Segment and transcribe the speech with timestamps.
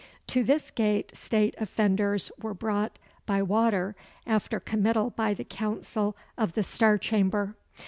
[0.25, 6.53] To this gate state offenders were brought by water after committal by the Council of
[6.53, 7.55] the Star Chamber.